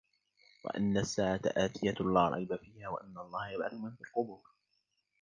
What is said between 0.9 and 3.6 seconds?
الساعة آتية لا ريب فيها وأن الله